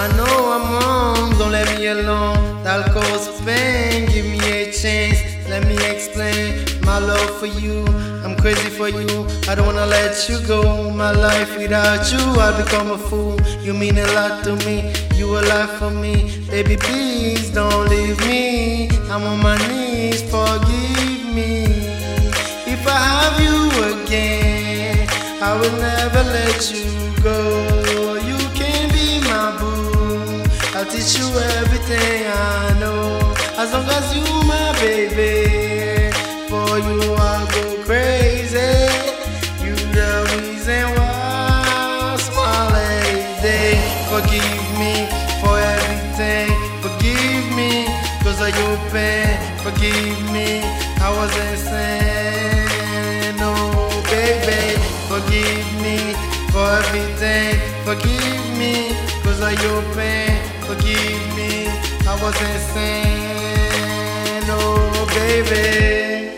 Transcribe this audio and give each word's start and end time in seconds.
I 0.00 0.08
know 0.16 0.34
I'm 0.56 0.66
wrong, 0.72 1.38
don't 1.38 1.52
let 1.52 1.68
me 1.78 1.88
alone. 1.88 2.62
That'll 2.64 2.90
cause 2.90 3.38
pain. 3.42 4.08
Give 4.08 4.24
me 4.24 4.38
a 4.38 4.72
chance, 4.72 5.20
let 5.46 5.66
me 5.66 5.76
explain 5.92 6.64
my 6.86 6.98
love 6.98 7.38
for 7.38 7.44
you. 7.44 7.84
I'm 8.24 8.34
crazy 8.34 8.70
for 8.70 8.88
you. 8.88 9.26
I 9.46 9.54
don't 9.54 9.66
wanna 9.66 9.84
let 9.84 10.26
you 10.26 10.40
go. 10.46 10.90
My 10.90 11.10
life 11.12 11.54
without 11.58 12.10
you, 12.10 12.18
I 12.18 12.50
become 12.62 12.92
a 12.92 12.96
fool. 12.96 13.38
You 13.60 13.74
mean 13.74 13.98
a 13.98 14.06
lot 14.14 14.42
to 14.44 14.56
me. 14.64 14.90
You 15.16 15.38
a 15.38 15.42
lot 15.52 15.68
for 15.78 15.90
me, 15.90 16.14
baby. 16.48 16.78
Please 16.78 17.50
don't 17.50 17.86
leave 17.90 18.18
me. 18.20 18.88
I'm 19.10 19.22
on 19.24 19.42
my 19.42 19.58
knees. 19.68 20.22
Forgive 20.22 21.26
me. 21.36 21.64
If 22.74 22.86
I 22.86 23.00
have 23.12 23.36
you 23.46 23.58
again, 23.92 25.06
I 25.42 25.52
will 25.60 25.76
never 25.76 26.22
let 26.22 26.72
you 26.72 27.22
go. 27.22 27.69
I'll 30.80 30.86
teach 30.86 31.18
you 31.18 31.28
everything 31.60 32.24
I 32.26 32.72
know. 32.80 33.34
As 33.58 33.70
long 33.74 33.84
as 33.84 34.16
you 34.16 34.24
my 34.48 34.72
baby. 34.80 36.08
For 36.48 36.78
you 36.80 37.12
I'll 37.20 37.46
go 37.52 37.84
crazy. 37.84 38.88
You 39.60 39.76
the 39.92 40.24
reason 40.32 40.88
why 40.96 41.12
I 41.68 42.16
smile 42.16 42.72
every 42.72 43.20
day. 43.44 43.76
Forgive 44.08 44.68
me 44.80 45.04
for 45.42 45.60
everything. 45.60 46.48
Forgive 46.80 47.44
me 47.54 47.84
cause 48.24 48.40
of 48.40 48.48
your 48.48 48.76
pain. 48.88 49.36
Forgive 49.60 50.32
me, 50.32 50.64
I 50.96 51.12
was 51.12 51.32
insane. 51.52 53.36
Oh 53.36 54.00
baby, 54.08 54.80
forgive 55.12 55.68
me 55.84 56.16
for 56.48 56.64
everything. 56.80 57.60
Forgive 57.84 58.48
me 58.56 58.96
cause 59.22 59.42
of 59.42 59.52
your 59.62 59.82
pain. 59.94 60.59
Forgive 60.70 61.34
me, 61.34 61.66
I 62.06 62.16
was 62.22 62.40
insane. 62.40 64.44
Oh 64.46 65.04
baby. 65.16 66.30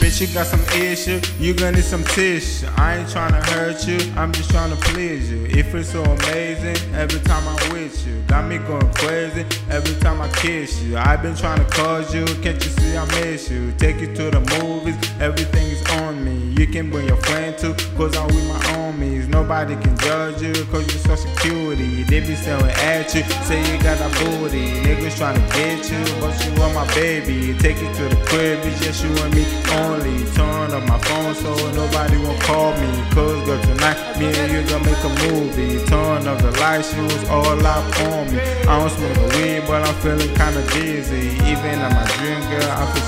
Bitch, 0.00 0.20
you 0.20 0.26
got 0.34 0.46
some 0.46 0.64
issue, 0.82 1.20
you 1.38 1.54
gonna 1.54 1.76
need 1.76 1.84
some 1.84 2.02
tissue. 2.02 2.66
I 2.76 2.96
ain't 2.96 3.08
tryna 3.08 3.40
hurt 3.50 3.86
you, 3.86 4.00
I'm 4.16 4.32
just 4.32 4.50
tryna 4.50 4.74
please 4.80 5.30
you. 5.30 5.44
It 5.44 5.66
feels 5.66 5.88
so 5.88 6.02
amazing 6.02 6.96
every 6.96 7.20
time 7.20 7.46
I'm 7.46 7.72
with 7.72 8.04
you. 8.04 8.20
Got 8.26 8.48
me 8.48 8.58
going 8.58 8.92
crazy 8.94 9.46
every 9.70 9.94
time 10.00 10.20
I 10.20 10.28
kiss 10.32 10.82
you. 10.82 10.96
I've 10.96 11.22
been 11.22 11.34
tryna 11.34 11.70
cause 11.70 12.12
you, 12.12 12.24
can't 12.42 12.56
you 12.56 12.70
see 12.72 12.96
I 12.96 13.06
miss 13.20 13.48
you? 13.48 13.70
Take 13.78 14.00
you 14.00 14.12
to 14.16 14.32
the 14.32 14.40
movies, 14.58 14.96
everything 15.20 15.68
is 15.68 15.80
on 16.02 16.24
me. 16.24 16.33
You 16.64 16.72
can 16.72 16.88
bring 16.88 17.06
your 17.06 17.18
friend 17.18 17.54
too, 17.58 17.74
cause 17.94 18.16
I'm 18.16 18.26
with 18.28 18.48
my 18.48 18.58
homies. 18.72 19.28
Nobody 19.28 19.76
can 19.76 19.98
judge 19.98 20.40
you, 20.40 20.54
cause 20.72 20.88
you're 20.88 21.04
so 21.04 21.14
security. 21.14 22.04
They 22.04 22.20
be 22.20 22.34
staring 22.34 22.64
at 22.64 23.14
you, 23.14 23.22
say 23.44 23.60
you 23.60 23.82
got 23.82 24.00
a 24.00 24.08
booty. 24.24 24.80
Niggas 24.80 25.20
tryna 25.20 25.44
get 25.52 25.84
you, 25.92 26.00
but 26.22 26.32
you 26.40 26.62
are 26.62 26.72
my 26.72 26.86
baby. 26.94 27.52
Take 27.58 27.76
you 27.82 27.92
to 27.92 28.08
the 28.08 28.16
crib, 28.24 28.60
it's 28.64 28.80
just 28.80 29.04
you 29.04 29.10
and 29.10 29.34
me 29.34 29.44
only. 29.76 30.24
Turn 30.32 30.72
up 30.72 30.88
my 30.88 30.98
phone 31.00 31.34
so 31.34 31.52
nobody 31.72 32.16
won't 32.16 32.40
call 32.40 32.72
me. 32.80 32.88
Cause 33.12 33.44
girl, 33.44 33.60
tonight, 33.60 34.18
me 34.18 34.32
and 34.32 34.50
you 34.50 34.64
gonna 34.64 34.88
make 34.88 35.04
a 35.04 35.12
movie. 35.28 35.84
Turn 35.84 36.26
up 36.26 36.40
the 36.40 36.50
lights, 36.64 36.96
you 36.96 37.02
was 37.02 37.28
all 37.28 37.60
up 37.60 38.00
on 38.08 38.32
me. 38.32 38.40
I 38.40 38.80
don't 38.80 38.88
smoke 38.88 39.32
weed, 39.36 39.64
but 39.68 39.86
I'm 39.86 39.94
feeling 40.00 40.34
kinda 40.34 40.64
dizzy. 40.72 41.36
Even 41.44 41.76
in 41.76 41.92
my 41.92 42.08
dream, 42.16 42.40
girl, 42.48 42.70
I 42.72 42.88
feel 42.94 43.03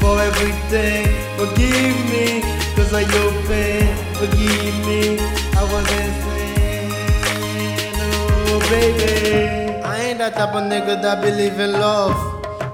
for 0.00 0.20
everything. 0.20 1.06
Forgive 1.36 1.96
me 2.12 2.42
cause 2.76 2.92
your 2.92 3.32
pain. 3.48 3.96
Forgive 4.14 4.76
me, 4.86 5.18
I 5.56 5.62
was 5.72 5.86
insane. 5.98 6.90
Oh, 8.48 8.58
baby. 8.70 9.82
I 9.82 10.00
ain't 10.06 10.18
that 10.18 10.34
type 10.34 10.54
of 10.54 10.64
nigga 10.64 11.00
that 11.02 11.20
believe 11.22 11.58
in 11.58 11.72
love. 11.72 12.16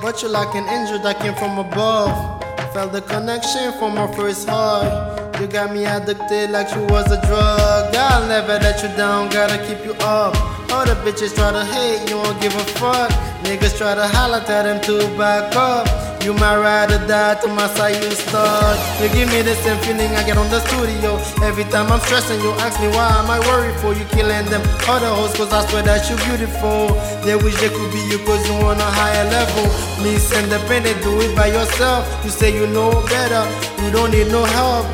But 0.00 0.22
you're 0.22 0.30
like 0.30 0.54
an 0.54 0.68
angel 0.68 0.98
that 1.00 1.20
came 1.20 1.34
from 1.34 1.58
above. 1.58 2.42
Felt 2.72 2.92
the 2.92 3.00
connection 3.00 3.72
from 3.78 3.98
our 3.98 4.12
first 4.14 4.48
heart. 4.48 5.40
You 5.40 5.46
got 5.46 5.72
me 5.72 5.84
addicted 5.84 6.50
like 6.50 6.74
you 6.74 6.82
was 6.84 7.10
a 7.10 7.20
drug. 7.26 7.94
I'll 7.94 8.26
never 8.28 8.58
let 8.58 8.82
you 8.82 8.88
down, 8.96 9.30
gotta 9.30 9.58
keep 9.66 9.84
you 9.84 9.92
up. 10.00 10.34
All 10.72 10.84
the 10.84 10.94
bitches 11.04 11.34
try 11.34 11.52
to 11.52 11.64
hate, 11.64 12.08
you 12.08 12.16
won't 12.16 12.40
give 12.40 12.54
a 12.54 12.64
fuck. 12.80 13.10
Niggas 13.44 13.76
try 13.78 13.94
to 13.94 14.06
holler, 14.08 14.40
tell 14.40 14.64
them 14.64 14.80
to 14.82 15.16
back 15.16 15.54
up. 15.54 16.05
You 16.24 16.32
ride 16.34 16.90
or 16.90 16.98
die 17.06 17.34
to 17.42 17.48
my 17.48 17.68
side, 17.74 18.02
you 18.02 18.10
start. 18.10 18.78
You 19.00 19.08
give 19.14 19.28
me 19.30 19.42
the 19.42 19.54
same 19.62 19.78
feeling 19.84 20.10
I 20.16 20.24
get 20.24 20.36
on 20.36 20.50
the 20.50 20.60
studio. 20.66 21.18
Every 21.46 21.64
time 21.64 21.92
I'm 21.92 22.00
stressing, 22.00 22.40
you 22.40 22.50
ask 22.64 22.80
me 22.80 22.88
why 22.88 23.08
am 23.18 23.30
I 23.30 23.38
worried 23.46 23.76
for 23.80 23.94
you 23.94 24.04
killing 24.10 24.46
them 24.50 24.62
other 24.88 25.08
hoes, 25.08 25.34
cause 25.36 25.52
I 25.52 25.64
swear 25.68 25.82
that 25.84 26.08
you 26.10 26.16
beautiful. 26.26 26.94
They 27.22 27.36
wish 27.36 27.54
they 27.60 27.70
could 27.70 27.92
be 27.92 28.02
you, 28.10 28.18
cause 28.26 28.42
you 28.48 28.54
on 28.66 28.78
a 28.78 28.90
higher 28.98 29.26
level. 29.30 29.66
Me 30.02 30.18
independent, 30.42 31.02
do 31.02 31.20
it 31.20 31.36
by 31.36 31.48
yourself. 31.48 32.02
You 32.24 32.30
say 32.30 32.54
you 32.54 32.66
know 32.68 32.90
better, 33.06 33.44
you 33.84 33.90
don't 33.92 34.10
need 34.10 34.28
no 34.28 34.44
help. 34.44 34.86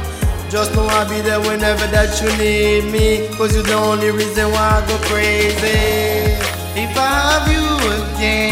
Just 0.53 0.75
know 0.75 0.85
I'll 0.85 1.09
be 1.09 1.23
there 1.23 1.41
whenever 1.41 1.87
that 1.97 2.13
you 2.21 2.29
need 2.37 2.93
me. 2.93 3.27
Cause 3.39 3.55
you're 3.55 3.65
the 3.65 3.73
only 3.73 4.11
reason 4.11 4.51
why 4.53 4.85
I 4.85 4.87
go 4.87 4.99
crazy. 5.09 6.37
If 6.77 6.93
I 6.97 7.09
have 7.09 7.49
you 7.49 7.65
again, 8.05 8.52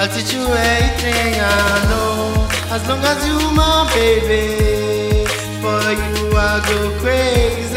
I'll 0.00 0.06
teach 0.06 0.32
you 0.32 0.46
everything 0.46 1.40
I 1.40 1.84
know. 1.90 2.46
As 2.70 2.86
long 2.88 3.02
as 3.02 3.26
you 3.26 3.36
my 3.50 3.90
baby. 3.92 5.26
For 5.60 5.90
you 5.90 6.36
I'll 6.36 6.60
go 6.62 6.96
crazy. 7.00 7.67